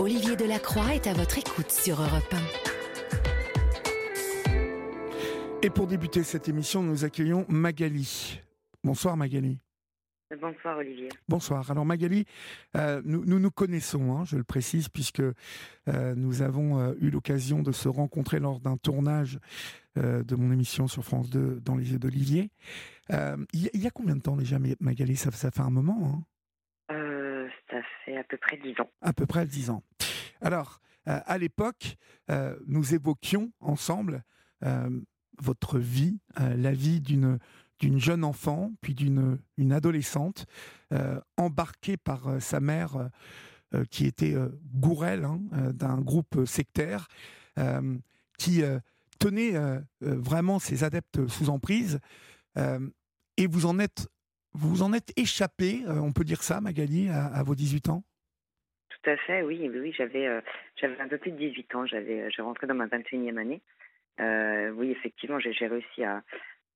[0.00, 2.32] Olivier Delacroix est à votre écoute sur Europe
[4.46, 5.60] 1.
[5.62, 8.40] Et pour débuter cette émission, nous accueillons Magali.
[8.84, 9.58] Bonsoir Magali.
[10.40, 11.08] Bonsoir Olivier.
[11.26, 11.68] Bonsoir.
[11.72, 12.26] Alors Magali,
[12.76, 17.62] euh, nous, nous, connaissons, hein, je le précise, puisque euh, nous avons euh, eu l'occasion
[17.62, 19.40] de se rencontrer lors d'un tournage
[19.96, 22.52] de mon émission sur France 2 dans les yeux d'Olivier.
[23.10, 25.16] Il y, a combien de temps déjà Magali?
[25.16, 26.22] Ça, ça fait un moment hein
[27.70, 28.90] Ça fait à peu près dix ans.
[29.02, 29.82] À peu près dix ans.
[30.40, 31.96] Alors, à l'époque,
[32.66, 34.22] nous évoquions ensemble
[35.40, 37.38] votre vie, la vie d'une
[37.78, 40.46] d'une jeune enfant, puis d'une une adolescente,
[40.92, 43.10] euh, embarquée par euh, sa mère,
[43.74, 44.34] euh, qui était
[44.74, 45.40] gourelle hein,
[45.74, 47.08] d'un groupe sectaire,
[48.38, 48.62] qui
[49.18, 49.52] tenait
[50.00, 51.98] vraiment ses adeptes sous emprise.
[52.56, 54.08] et vous en êtes,
[54.52, 58.02] vous en êtes échappé, on peut dire ça, Magali, à, vos 18 ans?
[58.88, 59.68] Tout à fait, oui.
[59.72, 60.42] oui j'avais,
[60.76, 61.86] j'avais un peu plus de 18 ans.
[61.86, 63.62] J'avais, je rentrais dans ma 21e année.
[64.74, 66.22] oui, effectivement, j'ai réussi à,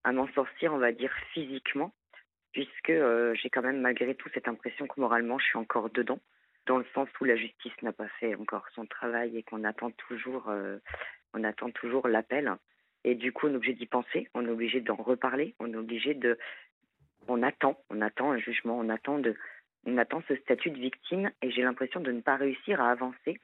[0.05, 1.93] à m'en sortir, on va dire, physiquement,
[2.53, 6.21] puisque euh, j'ai quand même malgré tout cette impression que moralement je suis encore dedans,
[6.67, 9.91] dans le sens où la justice n'a pas fait encore son travail et qu'on attend
[9.91, 10.79] toujours, euh,
[11.35, 12.53] on attend toujours l'appel.
[13.05, 15.77] Et du coup, on est obligé d'y penser, on est obligé d'en reparler, on est
[15.77, 16.39] obligé de,
[17.29, 19.37] on attend, on attend un jugement, on attend de,
[19.87, 23.41] on attend ce statut de victime, et j'ai l'impression de ne pas réussir à avancer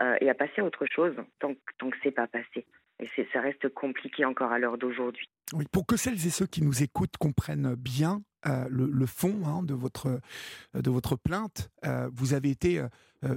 [0.00, 2.66] euh, et à passer à autre chose tant, tant que c'est pas passé.
[3.00, 5.28] Et ça reste compliqué encore à l'heure d'aujourd'hui.
[5.72, 9.74] Pour que celles et ceux qui nous écoutent comprennent bien euh, le, fond hein, de,
[9.74, 10.20] votre,
[10.74, 12.80] de votre plainte, euh, vous avez été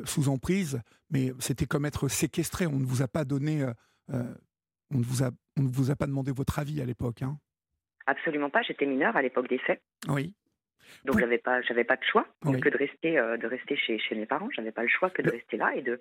[0.03, 2.67] sous emprise, mais c'était comme être séquestré.
[2.67, 3.65] On ne vous a pas donné,
[4.09, 7.21] on ne vous a, on ne vous a pas demandé votre avis à l'époque.
[7.21, 7.39] Hein.
[8.07, 8.61] Absolument pas.
[8.63, 9.81] J'étais mineure à l'époque des faits.
[10.07, 10.33] Oui.
[11.05, 14.25] Donc j'avais pas, j'avais pas de choix que de rester, de rester chez, chez mes
[14.25, 14.49] parents.
[14.55, 15.99] J'avais pas le choix que de rester là et de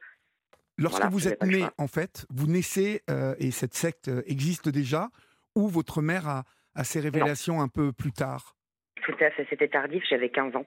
[0.78, 5.08] Lorsque vous êtes né, en fait, vous naissez, euh, et cette secte euh, existe déjà,
[5.54, 8.56] ou votre mère a, a ses révélations un peu plus tard?
[9.02, 10.66] Tout à fait, c'était tardif, j'avais 15 ans.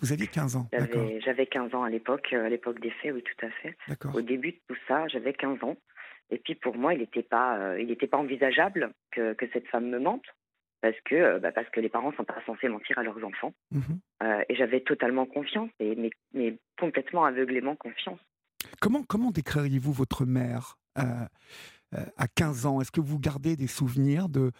[0.00, 0.68] Vous aviez 15 ans
[1.24, 3.76] J'avais 15 ans à l'époque, euh, à l'époque des faits, oui, tout à fait.
[4.14, 5.76] Au début de tout ça, j'avais 15 ans.
[6.30, 9.98] Et puis pour moi, il n'était pas, il pas envisageable que, que, cette femme me
[9.98, 10.24] mente.
[10.82, 13.52] Parce que, bah parce que les parents ne sont pas censés mentir à leurs enfants.
[13.70, 13.94] Mmh
[14.48, 18.20] et j'avais totalement confiance, et, mais, mais complètement aveuglément confiance.
[18.80, 21.02] Comment, comment décririez-vous votre mère euh,
[21.94, 22.80] euh, à 15 ans?
[22.80, 24.52] Est-ce que vous gardez des souvenirs de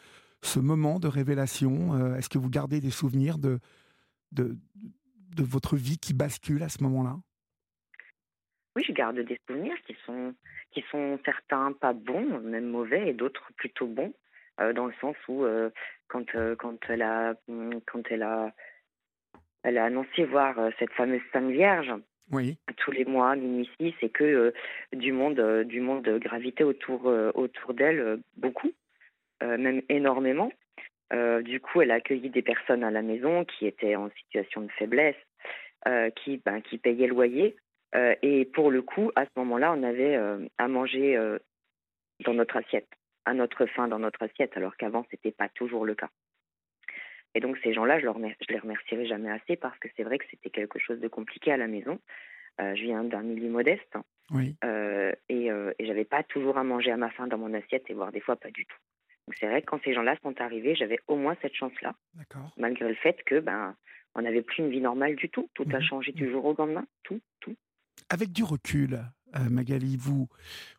[0.42, 3.58] ce moment de révélation euh, Est-ce que vous gardez des souvenirs de,
[4.32, 4.56] de,
[5.36, 7.16] de votre vie qui bascule à ce moment-là?
[8.76, 10.34] Oui, je garde des souvenirs qui sont,
[10.70, 14.12] qui sont certains pas bons, même mauvais, et d'autres plutôt bons,
[14.74, 15.44] dans le sens où
[16.08, 16.26] quand,
[16.58, 17.34] quand, elle a,
[17.86, 18.52] quand elle, a,
[19.62, 21.94] elle a annoncé voir cette fameuse Sainte Vierge,
[22.32, 22.56] oui.
[22.76, 24.52] tous les mois, minuit 6, et que euh,
[24.92, 28.72] du monde, euh, du monde gravitait autour, euh, autour d'elle beaucoup,
[29.42, 30.52] même énormément.
[31.40, 34.70] du coup, elle a accueilli des personnes à la maison qui étaient en situation de
[34.72, 35.16] faiblesse,
[36.16, 37.56] qui, ben, qui payaient le loyer.
[37.94, 40.20] et pour le coup, à ce moment-là, on avait
[40.58, 41.18] à manger
[42.26, 42.88] dans notre assiette,
[43.24, 46.10] à notre faim dans notre assiette, alors qu'avant, ce n'était pas toujours le cas.
[47.34, 50.24] Et donc ces gens-là, je, je les remercierai jamais assez parce que c'est vrai que
[50.30, 51.98] c'était quelque chose de compliqué à la maison.
[52.60, 53.96] Euh, je viens d'un milieu modeste
[54.30, 54.56] oui.
[54.64, 57.84] euh, et, euh, et j'avais pas toujours à manger à ma faim dans mon assiette
[57.88, 58.76] et voire des fois pas du tout.
[59.26, 61.94] Donc c'est vrai que quand ces gens-là sont arrivés, j'avais au moins cette chance-là,
[62.56, 63.76] malgré le fait que ben
[64.14, 65.48] on n'avait plus une vie normale du tout.
[65.54, 65.82] Tout a mhm.
[65.82, 67.54] changé du jour au lendemain, tout, tout.
[68.08, 69.00] Avec du recul,
[69.36, 70.28] euh, Magali, vous,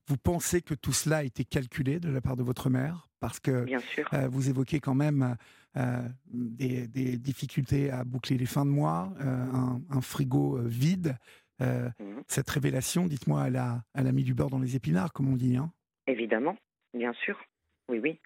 [0.08, 3.40] vous pensez que tout cela a été calculé de la part de votre mère Parce
[3.40, 4.08] que Bien sûr.
[4.14, 5.36] Euh, vous évoquez quand même
[5.78, 11.18] euh, des, difficultés à boucler les fins de mois, un, frigo vide.
[11.60, 12.24] Mhm.
[12.28, 15.36] Cette révélation, dites-moi, elle a, elle a mis du beurre dans les épinards, comme on
[15.36, 15.58] dit.
[15.58, 15.72] Hein?
[16.08, 16.58] Évidemment,
[16.94, 17.40] bien sûr.
[17.88, 18.20] Oui, oui.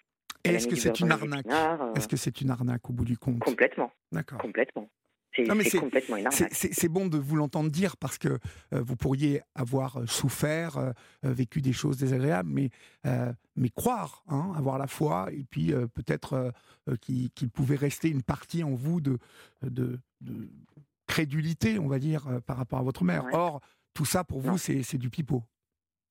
[0.44, 1.46] est-ce que c'est une arnaque?
[1.96, 3.40] Est-ce que c'est une arnaque au bout du compte?
[3.40, 3.92] Complètement.
[4.12, 4.40] D'accord.
[4.40, 4.90] Complètement.
[5.36, 8.38] C'est complètement C'est bon de vous l'entendre dire parce que euh,
[8.82, 10.92] vous pourriez avoir euh, souffert, euh,
[11.24, 12.70] vécu des choses désagréables, mais,
[13.56, 16.54] mais croire, hein, avoir la foi, et puis peut-être
[17.02, 19.18] qu'il pouvait rester une partie en vous de,
[19.62, 20.00] de,
[21.08, 23.26] crédulité, on va dire, par rapport à votre mère.
[23.34, 23.62] Or,
[23.94, 25.44] tout ça pour vous, c'est du pipeau.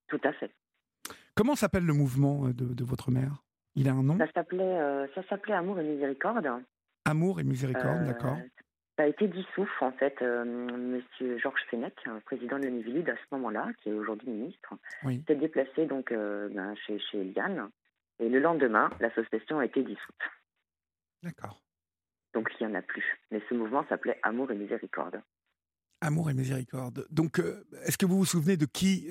[0.08, 0.50] Tout à fait.
[1.34, 3.42] Comment s'appelle le mouvement de, votre mère?
[3.74, 4.18] Il a un nom?
[4.18, 6.48] Ça s'appelait Amour et Miséricorde.
[7.04, 8.38] Amour et Miséricorde, d'accord.
[8.96, 10.22] Ça a été dissous, en fait.
[10.22, 11.94] Euh, Monsieur Georges Fenech,
[12.26, 14.74] président de l'Univilud à ce moment-là, qui est aujourd'hui ministre,
[15.26, 17.70] s'est déplacé donc euh, ben, chez, chez Liane.
[18.20, 20.14] Et le lendemain, l'association a été dissoute.
[21.24, 21.60] D'accord.
[22.34, 23.04] Donc il n'y en a plus.
[23.32, 25.20] Mais ce mouvement s'appelait Amour et Miséricorde.
[26.00, 27.06] Amour et miséricorde.
[27.10, 27.40] Donc,
[27.86, 29.08] est-ce que vous vous souvenez de qui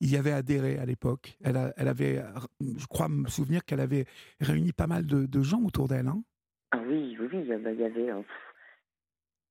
[0.00, 1.36] il y avait adhéré à l'époque?
[1.44, 2.22] Elle, elle avait,
[2.60, 4.06] je crois me souvenir qu'elle avait
[4.40, 6.08] réuni pas mal de, gens autour d'elle.
[6.08, 6.22] Hein?
[6.70, 7.40] Ah oui, oui, oui.
[7.42, 8.10] Il y avait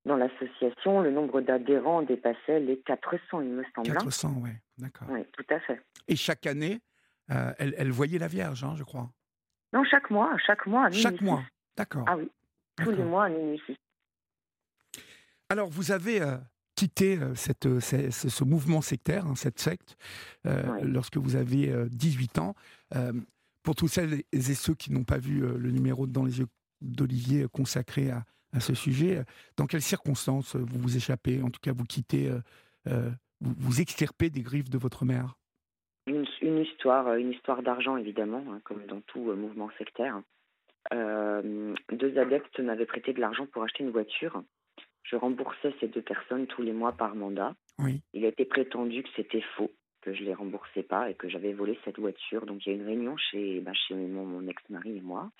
[0.05, 3.91] dans l'association, le nombre d'adhérents dépassait les 400, il me semble.
[3.91, 5.07] 400, oui, d'accord.
[5.11, 5.81] Oui, tout à fait.
[6.07, 6.79] Et chaque année,
[7.31, 9.09] euh, elle, voyait la Vierge, hein, je crois.
[9.73, 10.91] Non, chaque mois, chaque mois à.
[10.91, 11.43] Chaque mois,
[11.75, 12.05] d'accord.
[12.07, 12.31] Ah oui,
[12.77, 13.61] tous les mois à minuit.
[15.49, 16.37] Alors, vous avez euh,
[16.75, 19.97] quitté euh, cette, ce, mouvement sectaire, hein, cette secte,
[20.81, 22.55] lorsque vous avez 18 ans.
[23.63, 26.47] pour tous celles et ceux qui n'ont pas vu le numéro Dans les yeux
[26.81, 28.23] d'Olivier consacré à,
[28.53, 29.23] à ce sujet.
[29.57, 32.39] Dans quelles circonstances vous vous échappez, en tout cas vous quittez, euh,
[32.87, 33.09] euh,
[33.41, 35.35] vous, vous extirpez des griffes de votre mère?
[36.07, 36.25] Une,
[36.57, 40.21] histoire, euh, une histoire d'argent évidemment, hein, comme dans tout mouvement sectaire.
[40.91, 44.43] deux adeptes m'avaient prêté de l'argent pour acheter une voiture.
[45.03, 47.55] Je remboursais ces deux personnes tous les mois par mandat.
[47.79, 48.01] Oui.
[48.13, 49.71] Il a été prétendu que c'était faux,
[50.01, 52.45] que je les remboursais pas et que j'avais volé cette voiture.
[52.45, 55.31] Donc il y a une réunion chez, bah, chez mon, ex-mari et moi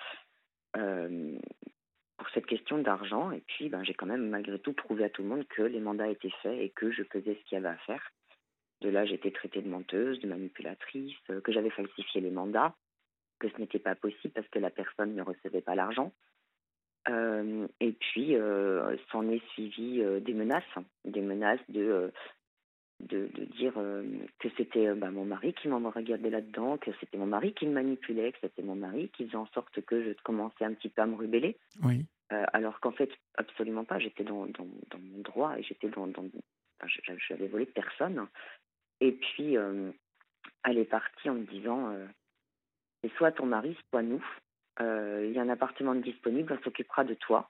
[2.19, 3.31] pour cette question d'argent.
[3.31, 5.79] Et puis, ben, j'ai quand même malgré tout prouvé à tout le monde que les
[5.79, 8.11] mandats étaient faits et que je faisais ce qu'il y avait à faire.
[8.81, 12.75] De là, j'étais traitée de menteuse, de manipulatrice, euh, que j'avais falsifié les mandats,
[13.39, 16.13] que ce n'était pas possible parce que la personne ne recevait pas l'argent.
[17.07, 20.63] Euh, et puis, euh, s'en est suivi des menaces,
[21.05, 22.11] des menaces de,
[22.99, 23.73] de, dire
[24.39, 27.73] que c'était bah, mon mari qui m'en regardait là-dedans, que c'était mon mari qui me
[27.73, 31.01] manipulait, que c'était mon mari qui faisait en sorte que je commençais un petit peu
[31.01, 31.57] à me rebeller.
[31.83, 32.05] Oui.
[32.31, 33.99] Euh, alors qu'en fait, absolument pas.
[33.99, 34.65] J'étais dans, dans,
[34.99, 36.07] mon droit et j'étais dans.
[36.07, 36.25] dans
[36.85, 38.27] je n'avais volé personne.
[39.01, 39.91] Et puis, euh,
[40.63, 42.05] elle est partie en me disant euh,
[43.01, 44.23] c'est soit ton mari, soit nous.
[44.81, 47.49] Il y a un appartement disponible, on s'occupera de toi.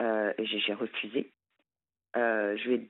[0.00, 1.30] et j'ai refusé.
[2.16, 2.88] je vais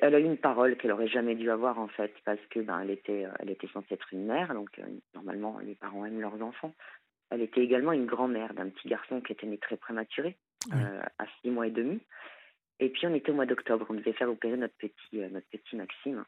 [0.00, 2.80] elle a eu une parole qu'elle aurait jamais dû avoir en fait parce que ben
[2.80, 4.80] elle était elle était censée être une mère donc
[5.14, 6.74] normalement les parents aiment leurs enfants
[7.30, 10.36] elle était également une grand-mère d'un petit garçon qui était né très prématuré,
[10.72, 12.00] euh, à six mois et demi.
[12.80, 15.48] Et puis on était au mois d'octobre, on devait faire opérer notre petit, euh, notre
[15.48, 16.24] petit Maxime.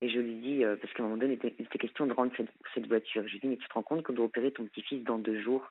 [0.00, 2.32] Et je lui dis, euh, parce qu'à un moment donné, il était, question de rendre
[2.74, 3.26] cette, voiture.
[3.26, 5.42] Je lui dis, mais tu te rends compte qu'on doit opérer ton petit-fils dans deux
[5.42, 5.70] jours?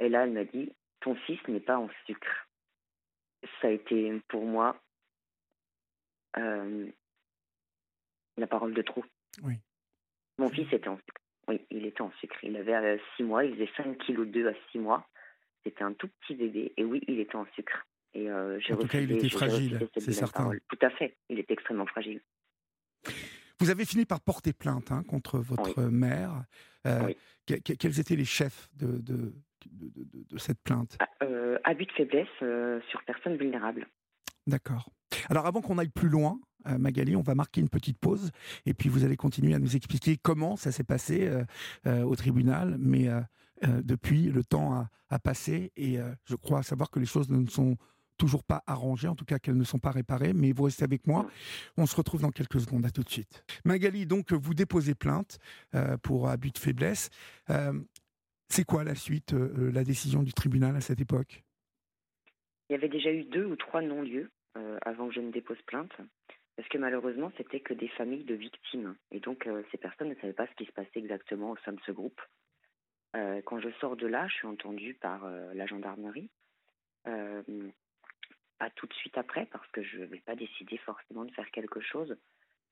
[0.00, 2.46] Et là, elle m'a dit, ton fils n'est pas en sucre.
[3.62, 4.76] Ça a été pour moi
[6.36, 6.86] la
[8.46, 9.04] parole de trop.
[9.42, 9.54] Oui.
[10.38, 11.20] Mon fils était en sucre.
[11.48, 12.36] Oui, il était en sucre.
[12.42, 15.06] Il avait 6 euh, mois, il faisait 5 kg 2 à 6 mois.
[15.62, 16.72] C'était un tout petit bébé.
[16.76, 17.86] Et oui, il était en sucre.
[18.14, 20.50] Et euh, en tout cas, il était fragile, c'est certain.
[20.68, 22.20] Tout à fait, il était extrêmement fragile.
[23.60, 26.44] Vous avez fini par porter plainte hein, contre votre mère.
[26.86, 27.12] Euh,
[27.46, 29.32] quels étaient les chefs de, de,
[29.66, 30.96] de, cette plainte?
[31.00, 33.86] Ah, euh, Abus de faiblesse sur personnes vulnérables.
[34.46, 34.90] D'accord.
[35.30, 38.30] Alors avant qu'on aille plus loin, euh, Magali, on va marquer une petite pause
[38.66, 41.44] et puis vous allez continuer à nous expliquer comment ça s'est passé euh,
[41.86, 42.76] euh, au tribunal.
[42.78, 43.08] Mais
[43.62, 47.76] depuis, le temps a, passé et je crois savoir que les choses ne sont
[48.18, 50.32] toujours pas arrangées, en tout cas qu'elles ne sont pas réparées.
[50.32, 51.26] Mais vous restez avec moi.
[51.76, 52.84] On se retrouve dans quelques secondes.
[52.84, 53.44] À tout de suite.
[53.64, 55.38] Magali, donc vous déposez plainte
[56.02, 57.10] pour abus de faiblesse.
[58.48, 61.43] C'est quoi la suite, la décision du tribunal à cette époque?
[62.68, 64.30] Il y avait déjà eu deux ou trois non-lieux
[64.82, 65.92] avant que je ne dépose plainte.
[66.56, 68.96] Parce que malheureusement, c'était que des familles de victimes.
[69.10, 71.72] Et donc, euh, ces personnes ne savaient pas ce qui se passait exactement au sein
[71.72, 72.20] de ce groupe.
[73.16, 76.30] Euh, quand je sors de là, je suis entendue par euh, la gendarmerie.
[77.04, 81.50] pas tout de suite après, parce que je ne vais pas décider forcément de faire
[81.50, 82.16] quelque chose.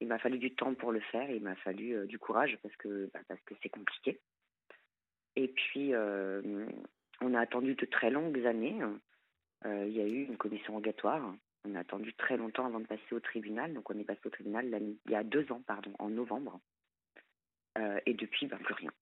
[0.01, 3.11] Il m'a fallu du temps pour le faire, il m'a fallu du courage, parce que
[3.13, 4.21] bah, parce que c'est compliqué.
[5.37, 5.93] Et puis,
[7.21, 8.81] on a attendu de très longues années.
[9.65, 13.13] Il y a eu une commission rogatoire on a attendu très longtemps avant de passer
[13.13, 13.73] au tribunal.
[13.73, 16.61] Donc on est passé au tribunal il y a deux ans, pardon, en novembre.
[17.79, 18.93] Euh, et depuis, ben, plus rien.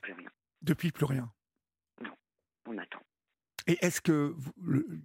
[0.00, 0.30] Plus rien.
[0.62, 1.30] Depuis, plus rien.
[2.02, 2.12] Non,
[2.66, 3.00] on attend.
[3.66, 4.34] Et est-ce que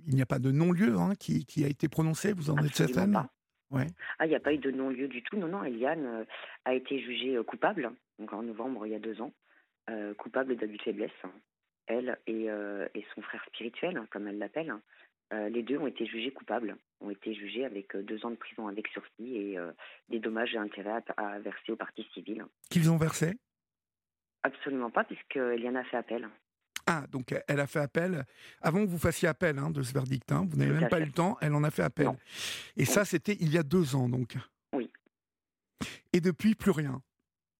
[0.07, 2.33] il n'y a pas de non-lieu hein, qui, a été prononcé?
[2.33, 3.13] Vous en êtes certaine?
[3.13, 3.29] pas.
[3.71, 3.87] Ouais.
[4.17, 5.37] Ah, il n'y a pas eu de non-lieu du tout.
[5.37, 6.25] Non, non, Eliane euh,
[6.65, 9.31] a été jugée euh, coupable, donc en novembre il y a deux ans,
[10.17, 11.11] coupable d'abus de faiblesse.
[11.89, 14.73] Elle et, et, son frère spirituel, comme elle l'appelle,
[15.31, 18.35] euh, les deux ont été jugés coupables, ont été jugés avec euh, deux ans de
[18.35, 19.71] prison avec sursis et euh,
[20.09, 22.45] des dommages et intérêts à, verser aux parties civiles.
[22.71, 23.37] Qu'ils ont versé?
[24.41, 26.27] Absolument pas, puisque Eliane a fait appel.
[26.87, 28.25] Ah, donc elle a fait appel
[28.61, 30.31] avant que vous fassiez appel hein, de ce verdict.
[30.31, 30.47] Hein.
[30.49, 32.09] Vous n'avez même pas eu le temps, elle en a fait appel.
[32.75, 34.35] Et ça, c'était il y a deux ans, donc.
[34.73, 34.89] Oui.
[36.13, 37.03] Et depuis, plus rien.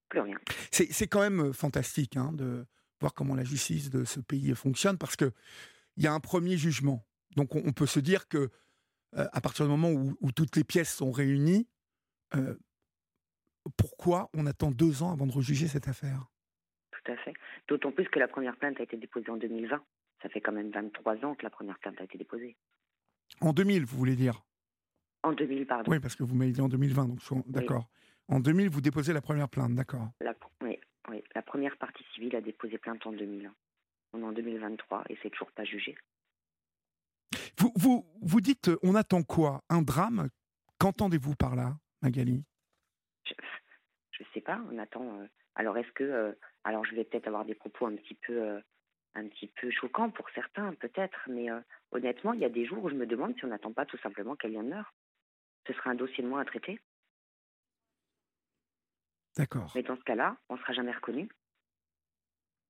[0.08, 0.40] Plus rien.
[0.72, 2.66] C'est quand même fantastique hein, de
[3.00, 5.32] voir comment la justice de ce pays fonctionne, parce que
[5.98, 8.50] il y a un premier jugement donc on, peut se dire que
[9.14, 11.68] à partir du moment où, toutes les pièces sont réunies,
[13.78, 16.26] pourquoi on attend deux ans avant de rejuger cette affaire?
[16.92, 17.34] Tout à fait.
[17.68, 19.82] D'autant plus que la première plainte a été déposée en 2020.
[20.22, 22.58] Ça fait quand même 23 ans que la première plainte a été déposée.
[23.42, 24.44] En 2000, vous voulez dire?
[25.24, 25.92] En 2000, pardon.
[25.92, 27.90] Oui, parce que vous m'avez dit en 2020, donc d'accord.
[28.28, 30.10] En 2000, vous déposez la première plainte, d'accord.
[30.20, 30.34] la
[31.50, 33.52] première partie civile a déposé plainte en 2000.
[34.14, 35.98] On est en 2023 et c'est toujours pas jugé.
[37.58, 39.64] Vous, vous, vous dites, on attend quoi?
[39.68, 40.30] Un drame?
[40.78, 42.44] Qu'entendez-vous par là, Magali?
[43.26, 45.20] Je, ne sais pas, on attend.
[45.20, 45.26] Euh,
[45.56, 46.32] alors est-ce que, euh,
[46.64, 48.62] alors je vais peut-être avoir des propos un petit peu, euh,
[49.16, 51.48] un petit peu choquants pour certains, peut-être, mais
[51.92, 53.98] honnêtement, il y a des jours où je me demande si on n'attend pas tout
[53.98, 54.94] simplement qu'elle meure.
[55.66, 56.80] Ce serait un dossier de moins à traiter.
[59.36, 59.72] D'accord.
[59.74, 61.28] Mais dans ce cas-là, on ne sera jamais reconnu.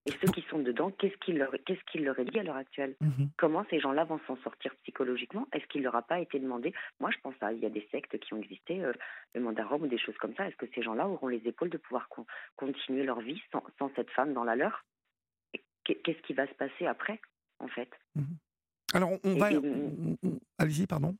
[0.09, 2.55] Et ceux qui sont dedans, qu'est-ce qu'il leur, qu'est-ce qu'il leur est dit à l'heure
[2.55, 2.95] actuelle?
[2.99, 3.29] Mhm.
[3.37, 5.47] Comment ces gens-là vont s'en sortir psychologiquement?
[5.53, 6.73] Est-ce qu'il leur a pas été demandé?
[6.99, 8.91] Moi, je pense à, il y a des sectes qui ont existé, euh,
[9.35, 10.47] le mandarum ou des choses comme ça.
[10.47, 12.09] Est-ce que ces gens-là auront les épaules de pouvoir
[12.55, 14.83] continuer leur vie sans, cette femme dans la leur?
[15.83, 17.21] Qu'est-ce qui va se passer après,
[17.59, 17.89] en fait?
[18.15, 18.37] Mhm.
[18.95, 19.49] Alors, on, va.
[20.57, 21.15] Allez-y, pardon.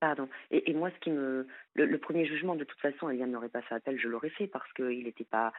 [0.00, 0.28] Pardon.
[0.50, 3.74] Et, moi, ce qui me, le, premier jugement, de toute façon, Eliane n'aurait pas fait
[3.74, 5.52] appel, je l'aurais fait parce qu'il n'était pas,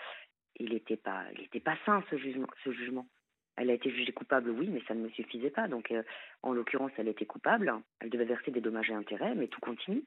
[0.57, 3.07] il n'était pas, il était pas sain ce jugement, ce jugement.
[3.57, 5.67] Elle a été jugée coupable, oui, mais ça ne me suffisait pas.
[5.67, 6.03] Donc, euh,
[6.41, 7.73] en l'occurrence, elle était coupable.
[7.99, 10.03] Elle devait verser des dommages et intérêts, mais tout continue.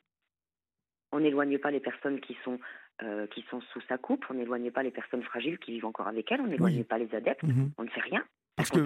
[1.13, 2.59] On n'éloigne pas les personnes qui sont,
[3.03, 4.25] euh, qui sont sous sa coupe.
[4.31, 6.41] On n'éloigne pas les personnes fragiles qui vivent encore avec elle.
[6.41, 7.43] On n'éloigne pas les adeptes.
[7.43, 7.73] Mhm.
[7.79, 8.25] On ne fait rien.
[8.57, 8.81] Parce que,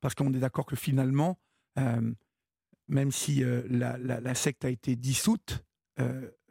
[0.00, 1.38] parce qu'on est d'accord que finalement,
[1.78, 2.12] euh,
[2.88, 5.64] même si la, la, la, secte a été dissoute,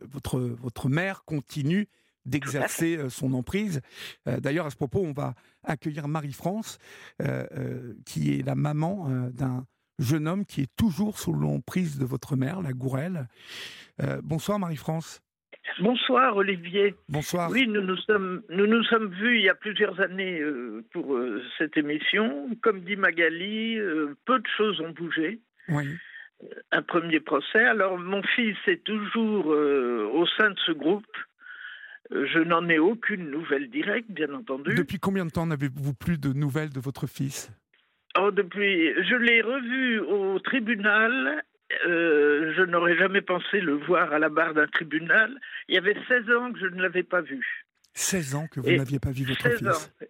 [0.01, 1.87] votre, votre mère continue
[2.25, 3.81] d'exercer euh, son emprise.
[4.27, 6.79] Euh, d'ailleurs, à ce propos, on va accueillir Marie-France,
[7.21, 9.65] euh, qui est la maman d'un
[9.99, 13.27] jeune homme qui est toujours sous l'emprise de votre mère, la Gourelle.
[14.23, 15.21] bonsoir Marie-France.
[15.79, 16.95] Bonsoir Olivier.
[17.07, 17.49] Bonsoir.
[17.49, 20.41] Oui, nous nous sommes, nous nous sommes vus il y a plusieurs années
[20.91, 21.17] pour
[21.57, 22.49] cette émission.
[22.61, 23.77] Comme dit Magali,
[24.25, 25.39] peu de choses ont bougé.
[25.69, 25.85] Oui.
[26.71, 27.63] Un premier procès.
[27.63, 31.05] Alors mon fils est toujours au sein de ce groupe.
[32.11, 34.75] Je n'en ai aucune nouvelle directe, bien entendu.
[34.75, 37.51] Depuis combien de temps n'avez-vous plus de nouvelles de votre fils?
[38.19, 41.43] Oh, depuis, je l'ai revu au tribunal.
[41.87, 45.35] Euh, je n'aurais jamais pensé le voir à la barre d'un tribunal.
[45.67, 47.65] Il y avait 16 ans que je ne l'avais pas vu.
[47.93, 50.05] 16 ans que vous n'aviez pas vu votre 16 fils ans.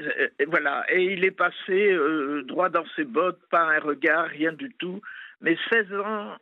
[0.00, 4.52] Euh, voilà, et il est passé euh, droit dans ses bottes, pas un regard, rien
[4.52, 5.02] du tout.
[5.40, 6.36] Mais 16 ans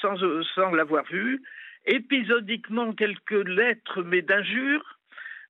[0.00, 0.16] sans,
[0.54, 1.42] sans l'avoir vu
[1.90, 4.98] épisodiquement quelques lettres, mais d'injures.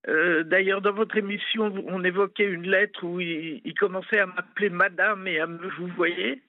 [0.08, 5.26] Euh, d'ailleurs, dans votre émission, on évoquait une lettre où il, commençait à m'appeler madame
[5.26, 6.42] et à me vous voyez.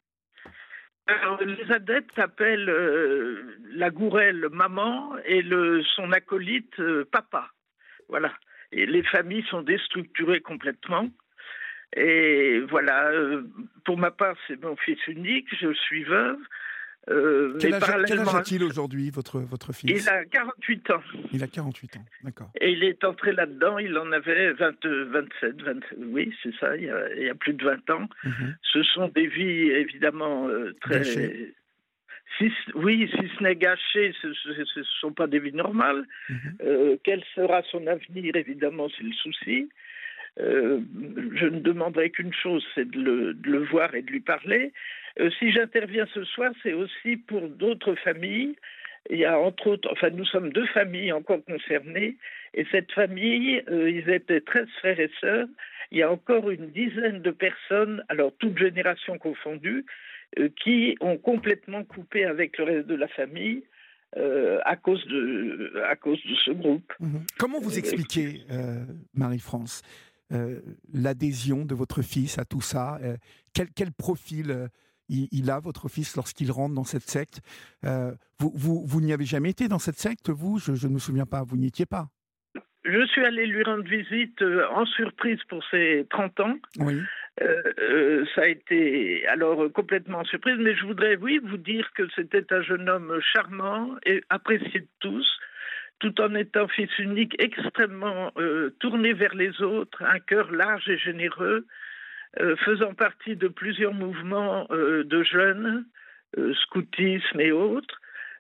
[1.42, 7.50] Les adeptes appellent euh, la gourelle maman et le, son acolyte euh, papa.
[8.08, 8.32] Voilà.
[8.72, 11.10] Et les familles sont déstructurées complètement.
[11.94, 13.12] Et voilà,
[13.84, 16.40] pour ma part, c'est mon fils unique, je suis veuve.
[17.10, 19.90] Euh, quel, âge, a-t-il aujourd'hui, votre, votre fils?
[19.90, 21.04] Il a 48 ans.
[21.34, 22.52] Il a 48 ans, d'accord.
[22.60, 26.84] Et il est entré là-dedans, il en avait 20, 27, 27 oui, c'est ça, il
[26.84, 28.08] y, a, il y, a, plus de 20 ans.
[28.24, 28.56] Mhm.
[28.62, 31.04] Ce sont des vies évidemment euh, très.
[32.38, 36.06] Si, oui, si ce n'est gâché, ce ne sont pas des vies normales.
[36.30, 36.38] Mhm.
[36.64, 39.70] Euh, quel sera son avenir, évidemment, c'est le souci.
[40.38, 44.72] Je ne demanderai qu'une chose, c'est de le, de le, voir et de lui parler.
[45.20, 48.56] Euh, si j'interviens ce soir, c'est aussi pour d'autres familles.
[49.10, 52.18] Il y a entre autres, enfin nous sommes deux familles encore concernées,
[52.54, 55.48] et cette famille, euh, ils étaient 13 frères et sœurs.
[55.92, 59.86] Il y a encore une dizaine de personnes, alors toutes générations confondues,
[60.40, 63.64] euh, qui ont complètement coupé avec le reste de la famille.
[64.66, 66.92] à, cause de, à cause de ce groupe.
[67.00, 67.22] Mhm.
[67.40, 68.42] Comment vous expliquez,
[69.14, 69.84] Marie-France,
[70.94, 73.00] l'adhésion de votre fils à tout ça
[73.54, 74.70] quel, quel, profil
[75.12, 77.42] il, a, votre fils, lorsqu'il rentre dans cette secte.
[77.86, 80.60] Euh, vous, vous, vous n'y avez jamais été dans cette secte, vous?
[80.60, 82.08] Je, ne me souviens pas, vous n'y étiez pas.
[82.84, 86.56] Je suis allé lui rendre visite euh, en surprise pour ses 30 ans.
[86.80, 87.00] Oui.
[87.42, 92.04] Euh, ça a été alors complètement en surprise, mais je voudrais, oui, vous dire que
[92.16, 95.28] c'était un jeune homme charmant et apprécié de tous,
[96.02, 98.32] tout en étant fils unique, extrêmement
[98.80, 101.66] tourné vers les autres, un cœur large et généreux,
[102.40, 105.86] euh, faisant partie de plusieurs mouvements euh, de jeunes,
[106.38, 108.00] euh, scoutisme et autres.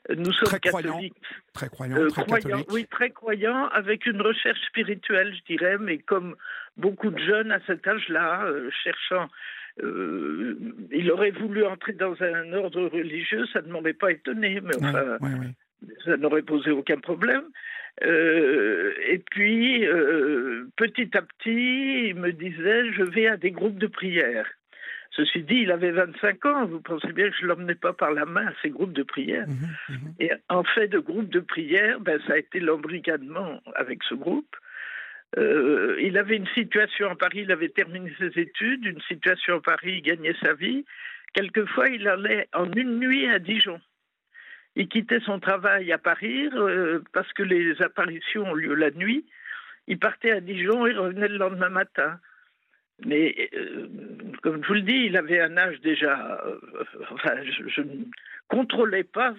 [0.10, 1.13] Nous sommes catholiques.
[1.53, 6.38] très croyants, très croyants, Oui, très croyants, avec une recherche spirituelle, je dirais, mais comme
[6.77, 8.48] beaucoup de jeunes à cet âge-là,
[8.84, 9.27] cherchant
[9.84, 15.18] il aurait voulu entrer dans un ordre religieux, ça ne m'aurait pas étonné, mais enfin,
[16.05, 17.43] ça n'aurait posé aucun problème.
[18.01, 19.85] et puis,
[20.75, 24.45] petit à petit, il me disait, je vais à des groupes de prière.
[25.11, 26.65] Ceci dit, il avait 25 ans.
[26.65, 29.03] Vous pensez bien que je ne l'emmenais pas par la main à ces groupes de
[29.03, 29.45] prière.
[29.47, 30.13] Mhm, mhm.
[30.19, 34.55] Et en fait de groupe de prière, ben, ça a été l'embrigadement avec ce groupe.
[35.38, 39.61] Euh, il avait une situation à Paris, il avait terminé ses études, une situation à
[39.61, 40.85] Paris, il gagnait sa vie.
[41.33, 43.79] Quelquefois, il allait en une nuit à Dijon.
[44.75, 49.25] Il quittait son travail à Paris euh, parce que les apparitions ont lieu la nuit.
[49.88, 52.20] Il partait à Dijon et revenait le lendemain matin.
[53.06, 53.88] Mais euh,
[54.42, 56.42] comme je vous le dis, il avait un âge déjà.
[56.46, 56.60] Euh,
[57.12, 58.06] enfin, je, ne
[58.48, 59.34] contrôlais pas.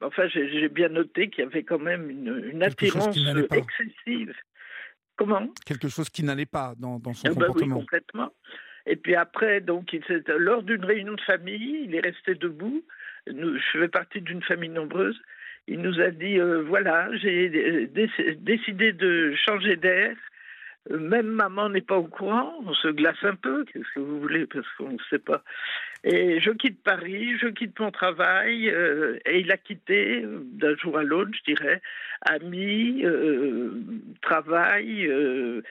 [0.00, 3.16] Enfin, j'ai bien noté qu'il y avait quand même une, attirance
[3.52, 4.34] excessive.
[5.16, 5.52] Comment?
[5.66, 7.76] Quelque chose qui n'allait pas dans, son eh ben comportement.
[7.76, 8.32] oui, complètement.
[8.86, 10.02] Et puis après, donc, il,
[10.38, 12.82] lors d'une réunion de famille, il est resté debout.
[13.26, 15.20] Je fais partie d'une famille nombreuse.
[15.68, 17.86] Il nous a dit euh, voilà, j'ai
[18.36, 20.16] décidé de changer d'air
[20.90, 24.46] même maman n'est pas au courant, on se glace un peu, qu'est-ce que vous voulez,
[24.46, 25.42] parce qu'on ne sait pas.
[26.04, 30.98] Et je quitte Paris, je quitte mon travail, euh, et il a quitté d'un jour
[30.98, 31.80] à l'autre, je dirais,
[32.22, 33.70] amis, euh,
[34.22, 35.62] travail, euh,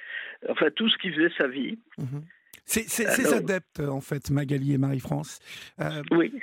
[0.47, 1.77] enfin tout ce qui faisait sa vie.
[1.97, 2.23] Mhm.
[2.65, 5.39] Ces, adeptes, en fait, Magali et Marie-France,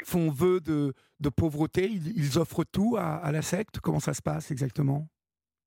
[0.05, 0.93] font vœu de,
[1.31, 5.09] pauvreté, ils, offrent tout à la secte, comment ça se passe exactement?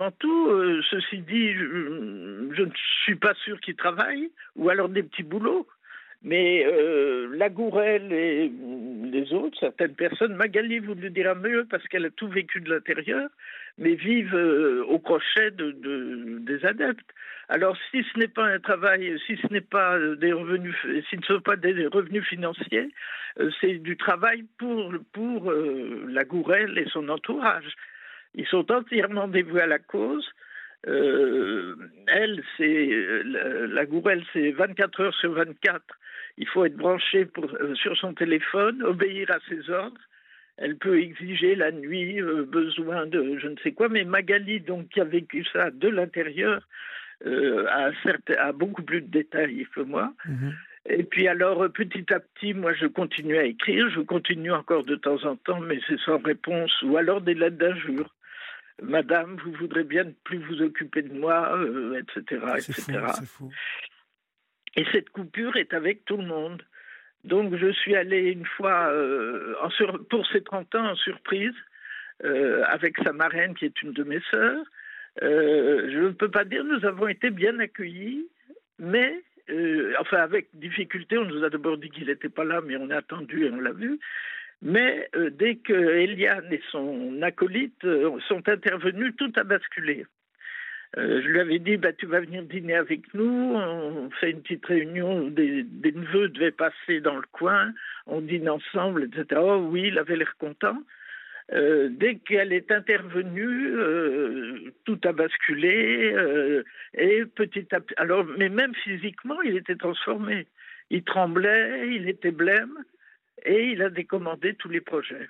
[0.02, 2.72] En tout, euh, ceci dit, je, ne
[3.04, 5.68] suis pas sûr qu'ils travaillent, ou alors des petits boulots.
[6.24, 8.52] Mais euh, la Gourelle et
[9.12, 12.70] les autres, certaines personnes, Magali vous le dira mieux parce qu'elle a tout vécu de
[12.70, 13.28] l'intérieur,
[13.80, 15.76] mais vivent euh, au crochet de,
[16.42, 17.10] des adeptes.
[17.50, 20.76] Alors si ce n'est pas un travail, si ce n'est pas des revenus,
[21.10, 22.90] si ne sont pas des revenus financiers,
[23.60, 27.76] c'est du travail pour, pour la Gourelle et son entourage.
[28.36, 30.30] Ils sont entièrement dévoués à la cause.
[30.88, 31.76] Euh,
[32.08, 32.90] elle, c'est
[33.24, 35.82] la, Gourelle, c'est 24 heures sur 24.
[36.38, 40.02] Il faut être branché pour, euh, sur son téléphone, obéir à ses ordres.
[40.58, 44.90] Elle peut exiger la nuit euh, besoin de je ne sais quoi, mais Magali, donc
[44.90, 46.68] qui a vécu ça de l'intérieur,
[47.24, 47.92] a,
[48.40, 50.14] a, beaucoup plus de détails que moi.
[50.26, 50.54] Mhm.
[50.90, 53.88] Et puis alors, petit à petit, moi, je continue à écrire.
[53.92, 57.58] Je continue encore de temps en temps, mais c'est sans réponse, ou alors des lettres
[57.58, 58.12] d'injures.
[58.82, 61.56] Madame, vous voudrez bien ne plus vous occuper de moi,
[62.00, 62.42] etc.
[62.44, 63.00] Euh, etc.
[64.76, 66.64] Et cette coupure est avec tout le monde.
[67.24, 69.54] Donc je suis allé une fois euh,
[70.10, 71.54] pour ses 30 ans en surprise
[72.24, 74.66] euh, avec sa marraine qui est une de mes sœurs.
[75.22, 78.28] je ne peux pas dire nous avons été bien accueillis,
[78.80, 79.22] mais
[80.00, 82.98] enfin avec difficulté, on nous a d'abord dit qu'il n'était pas là, mais on a
[82.98, 84.00] attendu et on l'a vu.
[84.62, 90.06] Mais euh, dès que Eliane et son acolyte euh, sont intervenus, tout a basculé.
[90.98, 94.42] Euh, je lui avais dit, bah, tu vas venir dîner avec nous, on fait une
[94.42, 97.74] petite réunion, des, neveux devaient passer dans le coin,
[98.06, 99.42] on dîne ensemble, etc.
[99.44, 100.78] Oh oui, il avait l'air content.
[101.52, 103.74] dès qu'elle est intervenue,
[104.84, 106.14] tout a basculé
[106.94, 107.96] et petit à petit.
[107.98, 110.46] Alors, mais même physiquement, il était transformé.
[110.90, 112.78] Il tremblait, il était blême
[113.46, 115.30] et il a décommandé tous les projets.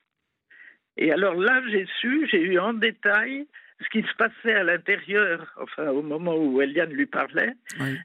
[0.97, 3.47] Et alors là, j'ai su, j'ai eu en détail
[3.82, 7.54] ce qui se passait à l'intérieur, enfin au moment où Eliane lui parlait.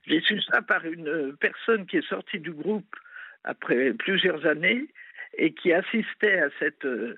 [0.06, 2.96] J'ai su ça par une personne qui est sortie du groupe
[3.44, 4.86] après plusieurs années
[5.36, 6.84] et qui assistait à cette...
[6.84, 7.14] Euh,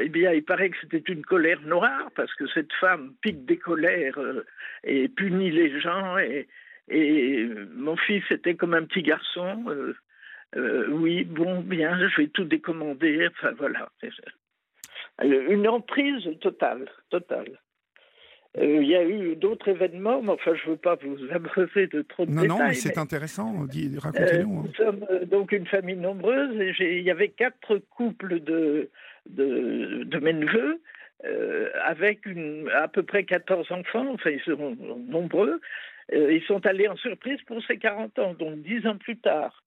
[0.00, 3.58] eh bien, il paraît que c'était une colère noire parce que cette femme pique des
[3.58, 4.44] colères euh,
[4.84, 6.18] et punit les gens.
[6.18, 6.48] Et,
[6.88, 9.64] et mon fils était comme un petit garçon.
[9.68, 9.94] Euh,
[10.54, 13.28] euh, oui, bon, bien, je vais tout décommander.
[13.32, 13.88] Enfin, voilà.
[15.22, 17.60] Une emprise totale, totale.
[18.58, 21.88] Euh, il y a eu d'autres événements, mais enfin, je ne veux pas vous abreuver
[21.88, 22.58] de trop de non, détails.
[22.58, 23.66] Non, mais c'est intéressant,
[23.98, 24.60] racontez-nous.
[24.60, 24.64] Hein.
[24.66, 28.88] nous sommes euh, donc une famille nombreuse et il y avait quatre couples de,
[29.28, 30.80] de, de mes neveux
[31.82, 34.76] avec une, à peu près 14 enfants, enfin, ils sont
[35.08, 35.60] nombreux.
[36.12, 39.64] ils sont allés en surprise pour ces 40 ans, donc 10 ans plus tard.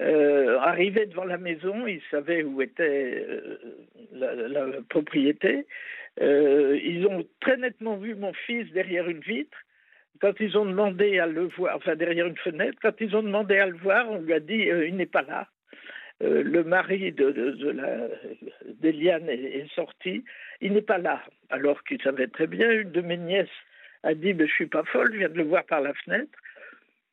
[0.00, 3.58] Euh, arrivé devant la maison, ils savaient où était euh,
[4.14, 5.66] la, propriété.
[6.20, 9.56] Euh, ils ont très nettement vu mon fils derrière une vitre.
[10.20, 13.58] Quand ils ont demandé à le voir, enfin derrière une fenêtre, quand ils ont demandé
[13.58, 15.48] à le voir, on lui a dit il n'est pas là.
[16.20, 17.30] le mari de,
[18.80, 20.24] d'Eliane est, sorti,
[20.60, 21.22] il n'est pas là.
[21.50, 23.48] Alors qu'il savait très bien, une de mes nièces
[24.04, 26.38] a dit Je ne suis pas folle, je viens de le voir par la fenêtre.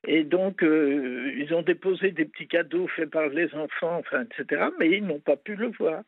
[0.07, 4.69] Et donc, euh, ils ont déposé des petits cadeaux faits par les enfants, enfin, etc.,
[4.79, 6.03] mais ils n'ont pas pu le voir.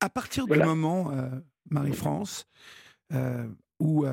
[0.00, 1.28] À partir du moment, euh,
[1.70, 2.46] Marie-France,
[3.12, 3.46] euh,
[3.78, 4.06] où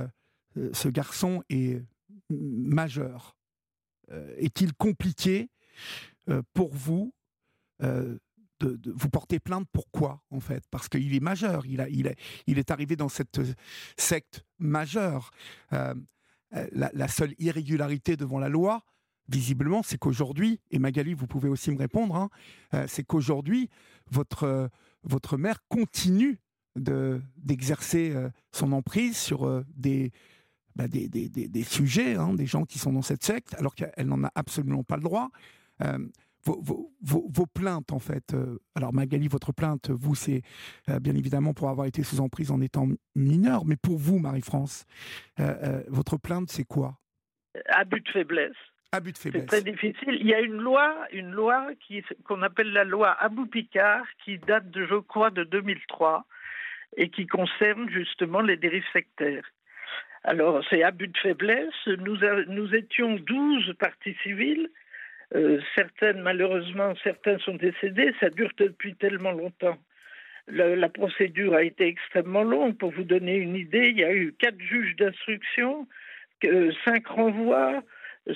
[0.73, 1.81] ce garçon est
[2.29, 3.35] majeur,
[4.37, 5.49] est-il compliqué
[6.53, 7.13] pour vous
[8.59, 10.63] de, vous porter plainte Pourquoi, en fait?
[10.71, 13.39] Parce qu'il est majeur, il, a, il, est, il est arrivé dans cette
[13.97, 15.31] secte majeure.
[15.73, 15.93] Euh,
[16.51, 18.83] la, seule irrégularité devant la loi,
[19.27, 22.29] visiblement, c'est qu'aujourd'hui, et Magali, vous pouvez aussi me répondre, hein,
[22.73, 23.69] euh, c'est qu'aujourd'hui,
[24.11, 24.67] votre, euh,
[25.03, 26.39] votre mère continue
[27.37, 28.13] d'exercer
[28.51, 30.11] son emprise sur des,
[30.75, 34.07] bah, des, des, des, sujets, hein, des gens qui sont dans cette secte, alors qu'elle
[34.07, 35.29] n'en a absolument pas le droit
[36.45, 38.33] vos, plaintes, en fait.
[38.33, 40.41] Euh, alors, Magali, votre plainte, vous, c'est
[40.89, 44.85] euh, bien évidemment pour avoir été sous emprise en étant mineur, mais pour vous, Marie-France,
[45.39, 46.97] euh, votre plainte, c'est quoi?
[47.69, 48.55] Abus de faiblesse.
[48.91, 49.43] Abus de faiblesse.
[49.49, 50.17] C'est très difficile.
[50.19, 51.67] Il y a une loi, une loi
[52.25, 56.25] qu'on appelle la loi Abou-Picard, qui date, de, je crois, de 2003
[56.97, 59.45] et qui concerne justement les dérives sectaires.
[60.23, 61.73] Alors, c'est abus de faiblesse.
[61.85, 64.69] Nous, nous étions 12 parties civiles
[65.33, 68.13] euh, certaines, malheureusement, certains sont décédés.
[68.19, 69.77] Ça dure depuis tellement longtemps.
[70.47, 72.77] La, procédure a été extrêmement longue.
[72.77, 75.87] Pour vous donner une idée, il y a eu quatre juges d'instruction,
[76.85, 77.81] cinq renvois,